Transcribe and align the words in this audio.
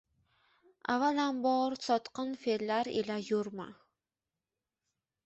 Avvalambor 0.93 1.75
sotqin 1.87 2.33
fellar 2.45 2.89
ila 3.03 3.19
yurma 3.29 3.67